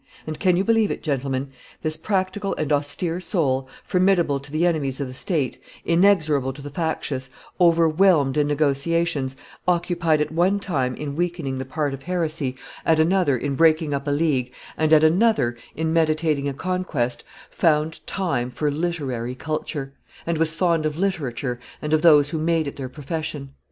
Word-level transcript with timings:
And, 0.25 0.39
can 0.39 0.57
you 0.57 0.63
believe 0.63 0.89
it, 0.89 1.03
gentlemen? 1.03 1.49
this 1.83 1.95
practical 1.95 2.55
and 2.55 2.73
austere 2.73 3.19
soul, 3.21 3.69
formidable 3.83 4.39
to 4.39 4.51
the 4.51 4.65
enemies 4.65 4.99
of 4.99 5.05
the 5.07 5.13
state, 5.13 5.59
inexorable 5.85 6.53
to 6.53 6.61
the 6.63 6.71
factious, 6.71 7.29
overwhelmed 7.59 8.35
in 8.35 8.47
negotiations, 8.47 9.35
occupied 9.67 10.19
at 10.19 10.31
one 10.31 10.59
time 10.59 10.95
in 10.95 11.15
weakening 11.15 11.59
the 11.59 11.65
party 11.65 11.93
of 11.93 12.01
heresy, 12.01 12.55
at 12.83 12.99
another 12.99 13.37
in 13.37 13.53
breaking 13.53 13.93
up 13.93 14.07
a 14.07 14.09
league, 14.09 14.51
and 14.75 14.91
at 14.91 15.03
another 15.03 15.55
in 15.75 15.93
meditating 15.93 16.49
a 16.49 16.53
conquest, 16.55 17.23
found 17.51 18.03
time 18.07 18.49
for 18.49 18.71
literary 18.71 19.35
culture, 19.35 19.93
and 20.25 20.39
was 20.39 20.55
fond 20.55 20.83
of 20.83 20.97
literature 20.97 21.59
and 21.79 21.93
of 21.93 22.01
those 22.01 22.31
who 22.31 22.39
made 22.39 22.65
it 22.65 22.75
their 22.75 22.89
profession!" 22.89 23.51